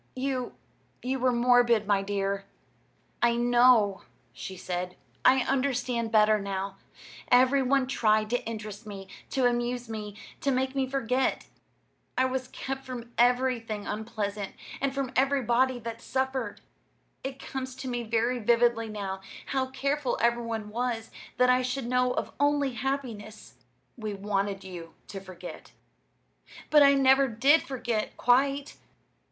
You 0.15 0.55
you 1.03 1.19
were 1.19 1.31
morbid, 1.31 1.85
my 1.85 2.01
dear." 2.01 2.45
"I 3.21 3.35
know," 3.35 4.01
she 4.33 4.57
said. 4.57 4.95
"I 5.23 5.41
understand 5.43 6.11
better 6.11 6.39
now. 6.41 6.77
Every 7.31 7.61
one 7.61 7.85
tried 7.85 8.31
to 8.31 8.43
interest 8.45 8.87
me, 8.87 9.07
to 9.29 9.45
amuse 9.45 9.87
me, 9.87 10.15
to 10.39 10.49
make 10.49 10.73
me 10.73 10.87
forget. 10.89 11.49
I 12.17 12.25
was 12.25 12.47
kept 12.47 12.83
from 12.83 13.11
everything 13.19 13.85
unpleasant, 13.85 14.55
and 14.81 14.91
from 14.91 15.11
everybody 15.15 15.77
that 15.77 16.01
suffered. 16.01 16.61
It 17.23 17.37
comes 17.37 17.75
to 17.75 17.87
me 17.87 18.01
very 18.01 18.39
vividly 18.39 18.89
now, 18.89 19.21
how 19.45 19.67
careful 19.67 20.17
every 20.19 20.41
one 20.41 20.71
was 20.71 21.11
that 21.37 21.51
I 21.51 21.61
should 21.61 21.85
know 21.85 22.11
of 22.15 22.33
only 22.39 22.73
happiness." 22.73 23.53
"We 23.95 24.15
wanted 24.15 24.63
you 24.63 24.95
to 25.09 25.19
forget." 25.19 25.73
"But 26.71 26.81
I 26.81 26.95
never 26.95 27.27
did 27.27 27.61
forget 27.61 28.17
quite. 28.17 28.77